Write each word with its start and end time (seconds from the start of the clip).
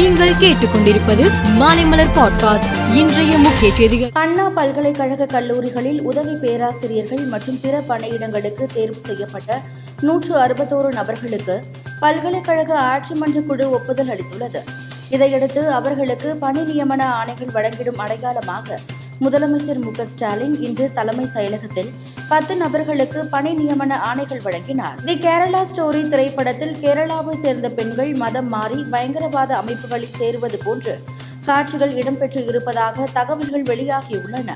நீங்கள் 0.00 0.32
கேட்டுக்கொண்டிருப்பது 0.32 1.30
மாலைமலர் 1.58 2.12
பாட்காஸ்ட். 2.14 2.94
இன்றைய 2.94 3.38
முக்கிய 3.38 3.74
செய்திகள். 3.74 4.10
அண்ணா 4.12 4.48
பல்கலைக்கழக 4.48 5.26
கல்லூரிகளில் 5.26 6.02
உதவி 6.02 6.34
பேராசிரியர்கள் 6.34 7.18
மற்றும் 7.18 7.58
பிற 7.60 7.82
பணியிடங்களுக்கு 7.88 8.66
தேர்வு 8.74 8.96
செய்யப்பட்ட 9.04 9.60
நூற்று 10.00 10.36
அறுபத்தோரு 10.36 10.92
நபர்களுக்கு 10.92 11.64
பல்கலைக்கழக 12.00 12.78
ஆட்சி 12.78 13.14
மன்ற 13.14 13.40
குழு 13.40 13.70
ஒப்புதல் 13.70 14.08
அளித்துள்ளது. 14.08 14.58
இதையடுத்து 15.10 15.72
அவர்களுக்கு 15.72 16.36
பணி 16.36 16.60
நியமன 16.60 17.04
ஆணைகள் 17.22 17.54
வழங்கிடும் 17.54 17.96
அடையாளமாக 17.96 18.78
முதலமைச்சர் 19.24 19.80
மு 19.84 19.90
ஸ்டாலின் 20.10 20.54
இன்று 20.66 20.84
தலைமை 20.96 21.24
செயலகத்தில் 21.34 21.88
பத்து 22.28 22.56
நபர்களுக்கு 22.56 23.20
பணி 23.24 23.50
நியமன 23.58 23.96
ஆணைகள் 24.10 24.42
வழங்கினார். 24.44 24.94
தி 25.06 25.14
கேரளா 25.24 25.60
ஸ்டோரி 25.70 26.00
திரைப்படத்தில் 26.12 26.72
கேரளாவை 26.82 27.34
சேர்ந்த 27.42 27.68
பெண்கள் 27.78 28.12
மதம் 28.22 28.48
மாறி 28.48 28.78
பயங்கரவாத 28.92 29.54
அமைப்புகளில் 29.56 30.16
சேருவது 30.20 30.58
போன்று 30.64 30.94
காட்சிகள் 31.48 31.92
இடம்பெற்று 32.00 32.42
இருப்பதாக 32.50 33.06
தகவல்கள் 33.18 33.66
வெளியாகியுள்ளன. 33.70 34.54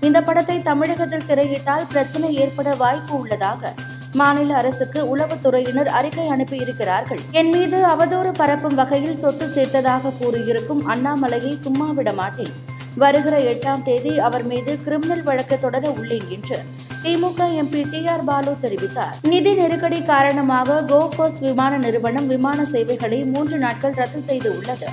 இந்த 0.00 0.22
படத்தை 0.28 0.56
தமிழகத்தில் 0.62 1.26
திரையிட்டால் 1.30 1.86
பிரச்சனை 1.92 2.30
ஏற்பட 2.44 2.74
வாய்ப்பு 2.84 3.14
உள்ளதாக 3.18 3.72
மாநில 4.20 4.54
அரசுக்கு 4.60 5.00
உளவுத்துறையினர் 5.12 5.90
அறிக்கை 5.98 6.26
அனுப்பியிருக்கிறார்கள். 6.36 7.20
என் 7.40 7.50
மீது 7.50 7.80
அவதூறு 7.92 8.30
பரப்பும் 8.40 8.78
வகையில் 8.80 9.20
சொத்து 9.24 9.48
சேர்த்ததாக 9.56 10.14
கூறியிருக்கும் 10.20 10.82
அண்ணாமலையை 10.94 11.52
சும்மா 11.66 11.90
விட 11.98 12.12
மாட்டேன். 12.12 12.54
வருகிற 13.02 13.36
எட்டாம் 13.52 13.82
தேதி 13.82 14.18
அவர் 14.26 14.44
மீது 14.50 14.72
கிரிமினல் 14.84 15.22
வழக்கு 15.22 15.56
தொடர 15.64 15.90
உள்ளேன் 15.98 16.28
என்று 16.36 16.58
DMK 17.02 17.48
MP 17.62 17.82
T 17.90 18.00
R 18.12 18.24
Baalu 18.24 18.52
தெரிவித்தார். 18.62 19.16
நிதி 19.32 19.52
நெருக்கடி 19.54 19.98
காரணமாக 20.02 20.78
கோபோஸ் 20.92 21.40
விமான 21.40 21.76
நிறுவனம் 21.76 22.26
விமான 22.26 22.64
சேவைகளை 22.64 23.24
மூன்று 23.24 23.58
நாட்கள் 23.58 23.98
ரத்து 24.00 24.22
செய்து 24.22 24.48
உள்ளது. 24.58 24.88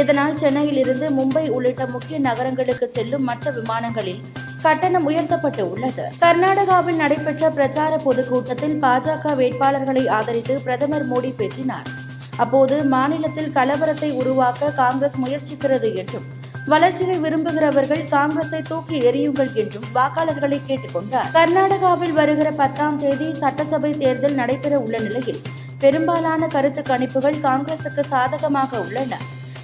இதனால் 0.00 0.38
சென்னையில் 0.38 0.76
இருந்து 0.76 1.08
மும்பை 1.10 1.44
உள்ளிட்ட 1.48 1.86
முக்கிய 1.86 2.18
நகரங்களுக்கு 2.18 2.88
செல்லும் 2.88 3.26
மற்ற 3.30 3.50
விமானங்களில் 3.50 4.22
கட்டணம் 4.62 5.04
உயர்த்தப்பட்டு 5.04 5.70
உள்ளது. 5.70 6.04
கர்நாடகாவில் 6.24 7.00
நடைபெற்ற 7.04 7.50
பிரச்சார 7.50 7.96
பொதுக்கூட்டத்தில் 7.96 8.76
பாஜக 8.82 9.34
வேட்பாளர்களை 9.40 10.04
ஆதரித்து 10.18 10.56
பிரதமர் 10.60 11.08
மோடி 11.12 11.32
பேசினார். 11.40 11.88
அப்போது 12.36 12.76
மாநிலத்தில் 12.84 13.54
கலவரத்தை 13.56 14.10
உருவாக்க 14.20 14.70
காங்கிரஸ் 14.82 15.18
முயற்சிக்கிறது 15.24 15.90
என்றும் 16.02 16.28
வளர்ச்சியை 16.66 17.18
விரும்புகிறவர்கள் 17.18 18.08
காங்கிரஸை 18.08 18.62
தூக்கி 18.62 18.96
எறியுங்கள் 18.98 19.54
என்றும் 19.54 19.86
வாக்காளர்களை 19.94 20.58
கேட்டுக்கொண்டார். 20.68 21.30
கர்நாடகாவில் 21.32 22.12
வருகிற 22.12 22.50
பத்தாம் 22.50 22.98
தேதி 22.98 23.34
சட்டசபை 23.34 23.90
தேர்தல் 23.90 24.34
நடைபெற 24.34 24.78
உள்ள 24.78 24.98
நிலையில் 24.98 25.40
பெரும்பாலான 25.78 26.46
கருத்து 26.46 26.82
கணிப்புகள் 26.82 27.38
காங்கிரசுக்கு 27.42 28.04
சாதகமாக 28.08 28.78
உள்ளன. 28.78 29.18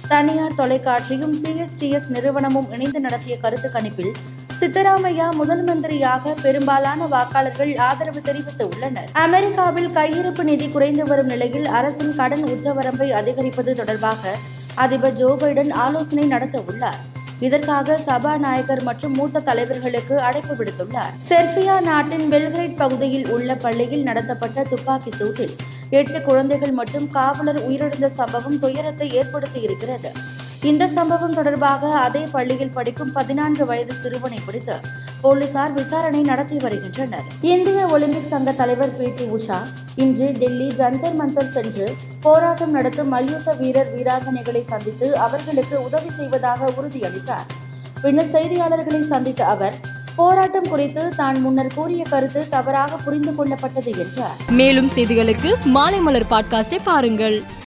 தனியார் 0.07 0.57
தொலைக்காட்சியும் 0.57 1.35
சிஎஸ்டிஎஸ் 1.43 2.09
நிறுவனமும் 2.09 2.69
இணைந்து 2.71 2.99
நடத்திய 2.99 3.37
கருத்து 3.37 3.69
கணிப்பில் 3.69 4.13
சித்தராமையா 4.59 5.31
முதல் 5.31 5.63
மந்திரியாக 5.63 6.33
பெரும்பாலான 6.41 7.05
வாக்காளர்கள் 7.05 7.77
ஆதரவு 7.77 8.21
தெரிவித்து 8.21 8.69
உள்ளனர். 8.69 9.09
அமெரிக்காவில் 9.13 9.89
கையிருப்பு 9.89 10.43
நிதி 10.43 10.67
குறைந்து 10.69 11.03
வரும் 11.03 11.25
நிலையில் 11.25 11.67
அரசின் 11.67 12.15
கடன் 12.15 12.43
உச்சவரம்பை 12.43 13.09
அதிகரிப்பது 13.11 13.73
தொடர்பாக 13.73 14.33
அதிபர் 14.83 15.17
ஜோ 15.19 15.29
பைடன் 15.41 15.71
ஆலோசனை 15.85 16.25
நடத்த 16.33 16.57
உள்ளார். 16.69 16.99
இதற்காக 17.45 17.97
சபாநாயகர் 18.05 18.81
மற்றும் 18.87 19.13
மூத்த 19.17 19.43
தலைவர்களுக்கு 19.49 20.15
அழைப்பு 20.27 20.53
விடுத்துள்ளார். 20.59 21.13
செர்பியா 21.29 21.75
நாட்டின் 21.89 22.25
பெல்கிரேட் 22.33 22.75
பகுதியில் 22.81 23.27
உள்ள 23.35 23.55
பள்ளியில் 23.65 24.07
நடத்தப்பட்ட 24.09 24.65
துப்பாக்கி 24.71 25.11
சூட்டில் 25.19 25.55
எட்டு 25.99 26.19
குழந்தைகள் 26.21 26.73
மற்றும் 26.79 27.07
காவலர் 27.17 27.61
உயிரிழந்த 27.69 28.09
சம்பவம் 28.19 28.59
துயரத்தை 28.65 29.09
ஏற்படுத்தி 29.21 29.61
இருக்கிறது. 29.67 30.11
இந்த 30.71 30.87
சம்பவம் 30.97 31.37
தொடர்பாக 31.39 31.91
அதே 32.05 32.23
பள்ளியில் 32.35 32.75
படிக்கும் 32.77 33.13
பதினான்கு 33.17 33.65
வயது 33.65 33.93
சிறுவனை 34.03 34.39
பிடித்து 34.47 34.77
போலீசார் 35.21 35.71
விசாரணை 35.71 36.21
நடத்தி 36.21 36.57
வருகின்றனர். 36.57 37.23
இந்திய 37.41 37.85
ஒலிம்பிக் 37.85 38.27
சங்க 38.27 38.51
தலைவர் 38.51 38.97
பி. 38.97 39.09
டி. 39.17 39.23
உஷா 39.23 39.57
இன்று 39.95 40.31
டெல்லி 40.39 40.73
ஜந்தர் 40.77 41.15
மந்தர் 41.19 41.51
சென்று 41.51 41.95
போராட்டம் 42.21 42.71
நடத்தும் 42.71 43.07
மல்யுத்த 43.07 43.53
வீரர் 43.53 43.95
வீராங்கனைகளை 43.97 44.61
சந்தித்து 44.61 45.17
அவர்களுக்கு 45.17 45.83
உதவி 45.83 46.09
செய்வதாக 46.09 46.69
உறுதியளித்தார். 46.69 47.47
பின்னர் 48.01 48.31
செய்தியாளர்களை 48.31 49.07
சந்தித்த 49.07 49.45
அவர் 49.45 49.75
போராட்டம் 50.15 50.69
குறித்து 50.69 51.15
தான் 51.15 51.41
முன்னர் 51.41 51.73
கூறிய 51.75 52.03
கருத்து 52.09 52.49
தவறாக 52.49 52.95
புரிந்து 52.95 53.31
கொள்ளப்பட்டது 53.31 53.97
என்றார். 53.97 54.35
மேலும் 54.49 54.89
செய்திகளுக்கு 54.95 55.55
மாலைமலர் 55.73 56.25
பாட்காஸ்டை 56.29 56.77
பாருங்கள். 56.83 57.57